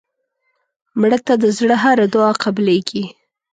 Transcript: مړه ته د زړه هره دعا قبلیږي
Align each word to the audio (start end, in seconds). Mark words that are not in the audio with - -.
مړه 0.99 1.19
ته 1.25 1.33
د 1.43 1.45
زړه 1.57 1.75
هره 1.83 2.05
دعا 2.13 2.31
قبلیږي 2.43 3.03